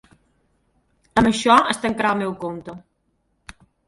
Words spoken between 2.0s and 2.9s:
el meu compte.